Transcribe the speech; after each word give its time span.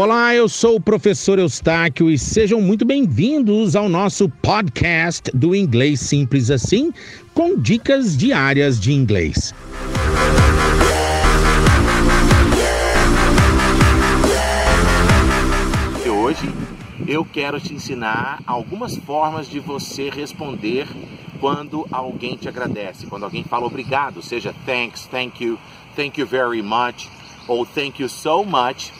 Olá, 0.00 0.32
eu 0.32 0.48
sou 0.48 0.76
o 0.76 0.80
professor 0.80 1.40
Eustáquio 1.40 2.08
e 2.08 2.16
sejam 2.16 2.60
muito 2.60 2.84
bem-vindos 2.84 3.74
ao 3.74 3.88
nosso 3.88 4.28
podcast 4.28 5.28
do 5.34 5.56
Inglês 5.56 5.98
Simples 5.98 6.52
Assim, 6.52 6.92
com 7.34 7.60
dicas 7.60 8.16
diárias 8.16 8.78
de 8.78 8.92
inglês. 8.92 9.52
Hoje 16.06 16.48
eu 17.04 17.24
quero 17.24 17.60
te 17.60 17.74
ensinar 17.74 18.40
algumas 18.46 18.96
formas 18.98 19.50
de 19.50 19.58
você 19.58 20.10
responder 20.10 20.86
quando 21.40 21.88
alguém 21.90 22.36
te 22.36 22.48
agradece, 22.48 23.08
quando 23.08 23.24
alguém 23.24 23.42
fala 23.42 23.66
obrigado, 23.66 24.22
seja 24.22 24.54
thanks, 24.64 25.08
thank 25.08 25.42
you, 25.42 25.58
thank 25.96 26.20
you 26.20 26.26
very 26.26 26.62
much 26.62 27.08
ou 27.48 27.66
thank 27.66 28.00
you 28.00 28.08
so 28.08 28.44
much. 28.44 28.92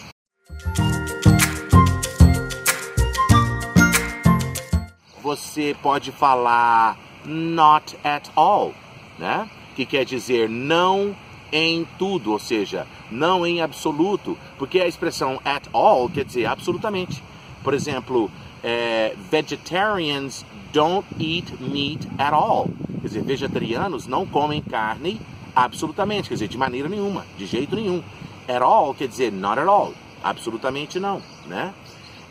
Você 5.29 5.77
pode 5.83 6.11
falar 6.11 6.97
not 7.23 7.99
at 8.03 8.31
all, 8.35 8.73
né? 9.19 9.47
Que 9.77 9.85
quer 9.85 10.07
dizer 10.07 10.49
não 10.49 11.15
em 11.53 11.87
tudo, 11.99 12.33
ou 12.33 12.39
seja, 12.39 12.87
não 13.11 13.47
em 13.47 13.61
absoluto, 13.61 14.39
porque 14.57 14.81
a 14.81 14.89
expressão 14.89 15.39
at 15.45 15.69
all 15.71 16.09
quer 16.09 16.25
dizer 16.25 16.47
absolutamente. 16.47 17.23
Por 17.63 17.75
exemplo, 17.75 18.31
é, 18.65 19.15
vegetarians 19.31 20.47
don't 20.73 21.07
eat 21.21 21.53
meat 21.61 22.09
at 22.17 22.33
all. 22.33 22.71
Quer 23.03 23.09
dizer, 23.09 23.23
vegetarianos 23.23 24.07
não 24.07 24.25
comem 24.25 24.63
carne 24.63 25.21
absolutamente, 25.55 26.31
quer 26.31 26.37
dizer, 26.37 26.49
de 26.49 26.57
maneira 26.57 26.89
nenhuma, 26.89 27.27
de 27.37 27.45
jeito 27.45 27.77
nenhum. 27.77 28.03
At 28.49 28.63
all 28.63 28.95
quer 28.95 29.09
dizer 29.09 29.31
not 29.31 29.61
at 29.61 29.69
all, 29.69 29.93
absolutamente 30.25 30.99
não, 30.99 31.21
né? 31.47 31.75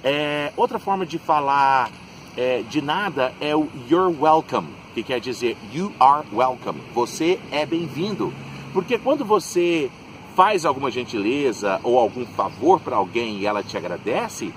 É, 0.04 0.52
outra 0.58 0.80
forma 0.80 1.06
de 1.06 1.20
falar 1.20 1.92
é, 2.38 2.62
de 2.70 2.82
nada 2.82 3.34
é 3.42 3.56
o 3.56 3.68
you're 3.90 4.16
welcome, 4.18 4.68
que 4.94 5.02
quer 5.02 5.20
dizer 5.20 5.58
you 5.74 5.92
are 6.00 6.26
welcome, 6.32 6.80
você 6.94 7.40
é 7.52 7.66
bem-vindo. 7.66 8.32
Porque 8.72 9.00
quando 9.00 9.26
você 9.26 9.90
faz 10.36 10.66
alguma 10.66 10.92
gentileza 10.92 11.80
ou 11.84 11.98
algum 11.98 12.26
favor 12.26 12.80
para 12.80 12.96
alguém 12.96 13.40
e 13.40 13.48
ela 13.48 13.64
te 13.64 13.76
agradece, 13.76 14.54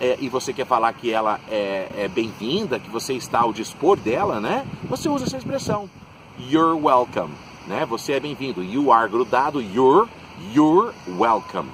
é, 0.00 0.16
e 0.20 0.28
você 0.28 0.52
quer 0.52 0.64
falar 0.64 0.92
que 0.92 1.10
ela 1.10 1.40
é, 1.50 1.88
é 1.98 2.08
bem-vinda, 2.08 2.78
que 2.78 2.88
você 2.88 3.14
está 3.14 3.40
ao 3.40 3.52
dispor 3.52 3.96
dela, 3.96 4.40
né? 4.40 4.64
Você 4.88 5.08
usa 5.08 5.24
essa 5.24 5.36
expressão. 5.36 5.90
You're 6.38 6.80
welcome, 6.80 7.34
né? 7.66 7.84
Você 7.86 8.12
é 8.12 8.20
bem-vindo. 8.20 8.62
You 8.62 8.92
are 8.92 9.10
grudado, 9.10 9.60
you're, 9.60 10.08
you're 10.54 10.94
welcome. 11.18 11.68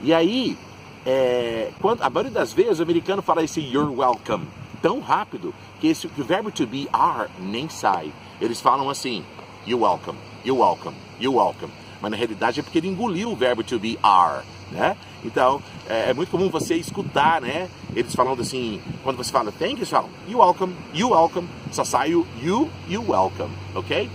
E 0.00 0.14
aí, 0.14 0.56
é, 1.04 1.72
quando, 1.80 2.00
a 2.02 2.08
maioria 2.08 2.30
das 2.30 2.52
vezes 2.52 2.78
o 2.78 2.82
americano 2.84 3.20
fala 3.22 3.42
esse 3.42 3.60
you're 3.60 3.92
welcome 3.92 4.46
tão 4.84 5.00
rápido 5.00 5.54
que, 5.80 5.86
esse, 5.86 6.06
que 6.08 6.20
o 6.20 6.24
verbo 6.24 6.50
to 6.50 6.66
be 6.66 6.86
are 6.92 7.30
nem 7.40 7.70
sai. 7.70 8.12
Eles 8.38 8.60
falam 8.60 8.90
assim, 8.90 9.24
you're 9.66 9.82
welcome, 9.82 10.18
you're 10.44 10.60
welcome, 10.60 10.94
you're 11.18 11.34
welcome. 11.34 11.72
Mas 12.02 12.10
na 12.10 12.18
realidade 12.18 12.60
é 12.60 12.62
porque 12.62 12.76
ele 12.76 12.88
engoliu 12.88 13.32
o 13.32 13.34
verbo 13.34 13.64
to 13.64 13.78
be 13.78 13.98
are 14.02 14.44
né? 14.70 14.96
Então, 15.24 15.62
é, 15.88 16.10
é, 16.10 16.14
muito 16.14 16.30
comum 16.30 16.50
você 16.50 16.74
escutar, 16.74 17.40
né? 17.40 17.68
Eles 17.94 18.14
falando 18.14 18.42
assim, 18.42 18.80
quando 19.02 19.16
você 19.16 19.32
fala 19.32 19.52
thank 19.52 19.80
you, 19.80 19.86
falam 19.86 20.10
you 20.28 20.38
welcome, 20.38 20.74
you 20.92 21.10
welcome, 21.10 21.48
só 21.70 21.84
sai 21.84 22.14
o 22.14 22.26
you, 22.42 22.68
you 22.88 23.02
welcome, 23.08 23.50
ok? 23.74 24.10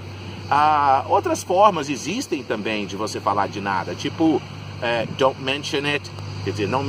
Ah, 0.51 1.05
outras 1.07 1.41
formas 1.43 1.89
existem 1.89 2.43
também 2.43 2.85
de 2.85 2.95
você 2.95 3.19
falar 3.19 3.47
de 3.47 3.61
nada, 3.61 3.95
tipo 3.95 4.41
é, 4.81 5.07
don't 5.17 5.41
mention 5.41 5.85
it, 5.85 6.09
quer 6.43 6.51
dizer, 6.51 6.67
não, 6.67 6.83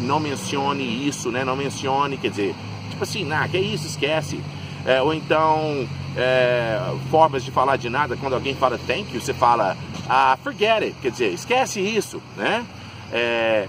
não 0.00 0.20
mencione 0.20 1.06
isso, 1.06 1.30
né? 1.30 1.44
Não 1.44 1.56
mencione, 1.56 2.16
quer 2.16 2.30
dizer, 2.30 2.54
tipo 2.90 3.02
assim, 3.02 3.24
nah, 3.24 3.46
que 3.48 3.58
isso, 3.58 3.86
esquece. 3.86 4.40
É, 4.86 5.00
ou 5.00 5.14
então, 5.14 5.88
é, 6.16 6.78
formas 7.10 7.42
de 7.42 7.50
falar 7.50 7.76
de 7.76 7.88
nada, 7.88 8.16
quando 8.16 8.34
alguém 8.34 8.54
fala 8.54 8.78
thank 8.86 9.14
you, 9.14 9.20
você 9.20 9.32
fala 9.32 9.76
ah, 10.08 10.36
forget 10.42 10.82
it, 10.82 10.94
quer 11.00 11.10
dizer, 11.10 11.32
esquece 11.32 11.80
isso, 11.80 12.20
né? 12.36 12.64
É, 13.12 13.66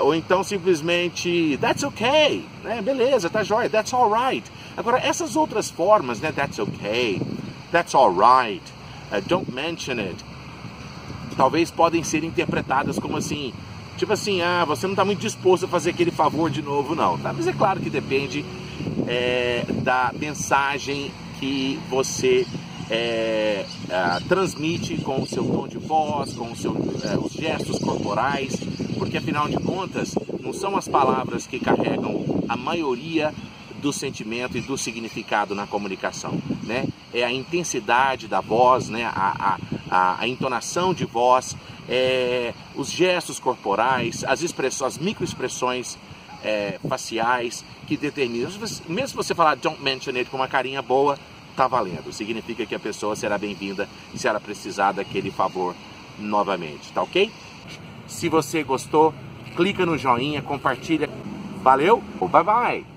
ou 0.00 0.14
então 0.14 0.42
simplesmente 0.42 1.56
that's 1.60 1.84
okay, 1.84 2.44
né? 2.64 2.82
Beleza, 2.82 3.30
tá 3.30 3.44
jóia, 3.44 3.70
that's 3.70 3.94
alright. 3.94 4.50
Agora 4.76 4.98
essas 4.98 5.36
outras 5.36 5.70
formas, 5.70 6.20
né? 6.20 6.32
That's 6.32 6.58
okay, 6.58 7.20
that's 7.70 7.94
alright, 7.94 8.62
uh, 9.12 9.20
don't 9.26 9.50
mention 9.52 10.00
it, 10.00 10.16
talvez 11.36 11.70
podem 11.70 12.02
ser 12.02 12.24
interpretadas 12.24 12.98
como 12.98 13.16
assim, 13.16 13.52
tipo 13.96 14.12
assim, 14.12 14.42
ah, 14.42 14.64
você 14.64 14.86
não 14.86 14.92
está 14.92 15.04
muito 15.04 15.20
disposto 15.20 15.64
a 15.64 15.68
fazer 15.68 15.90
aquele 15.90 16.10
favor 16.10 16.50
de 16.50 16.62
novo, 16.62 16.94
não. 16.94 17.18
Tá? 17.18 17.32
Mas 17.32 17.46
é 17.46 17.52
claro 17.52 17.80
que 17.80 17.90
depende 17.90 18.44
é, 19.06 19.64
da 19.82 20.12
mensagem 20.18 21.10
que 21.38 21.78
você 21.88 22.46
é, 22.90 23.66
é, 23.88 24.20
transmite 24.28 24.96
com 24.98 25.22
o 25.22 25.26
seu 25.26 25.44
tom 25.44 25.66
de 25.66 25.78
voz, 25.78 26.34
com 26.34 26.52
o 26.52 26.56
seu, 26.56 26.72
é, 27.04 27.18
os 27.18 27.32
gestos 27.32 27.78
corporais, 27.78 28.54
porque 28.96 29.18
afinal 29.18 29.48
de 29.48 29.56
contas 29.56 30.14
não 30.40 30.52
são 30.52 30.76
as 30.76 30.86
palavras 30.86 31.46
que 31.46 31.58
carregam 31.58 32.44
a 32.48 32.56
maioria 32.56 33.34
do 33.80 33.92
sentimento 33.92 34.56
e 34.56 34.60
do 34.60 34.76
significado 34.76 35.54
na 35.54 35.66
comunicação, 35.66 36.40
né? 36.62 36.86
É 37.12 37.24
a 37.24 37.32
intensidade 37.32 38.26
da 38.26 38.40
voz, 38.40 38.88
né? 38.88 39.04
A, 39.04 39.58
a, 39.90 40.20
a 40.20 40.28
entonação 40.28 40.92
de 40.92 41.04
voz, 41.04 41.56
é, 41.88 42.52
os 42.74 42.90
gestos 42.90 43.38
corporais, 43.38 44.24
as 44.24 44.42
expressões, 44.42 44.94
as 44.94 44.98
microexpressões 44.98 45.96
é, 46.42 46.78
faciais 46.88 47.64
que 47.86 47.96
determinam. 47.96 48.50
Mesmo 48.88 49.08
se 49.08 49.14
você 49.14 49.34
falar 49.34 49.56
don't 49.56 49.82
mention 49.82 50.14
it 50.16 50.30
com 50.30 50.36
uma 50.36 50.48
carinha 50.48 50.82
boa, 50.82 51.18
tá 51.56 51.66
valendo. 51.66 52.12
Significa 52.12 52.66
que 52.66 52.74
a 52.74 52.80
pessoa 52.80 53.16
será 53.16 53.38
bem-vinda 53.38 53.88
se 54.14 54.26
ela 54.26 54.40
precisar 54.40 54.92
daquele 54.92 55.30
favor 55.30 55.74
novamente, 56.18 56.92
tá 56.92 57.02
ok? 57.02 57.30
Se 58.06 58.28
você 58.28 58.62
gostou, 58.62 59.12
clica 59.56 59.84
no 59.84 59.98
joinha, 59.98 60.42
compartilha. 60.42 61.08
Valeu, 61.62 62.02
bye 62.30 62.44
bye! 62.44 62.95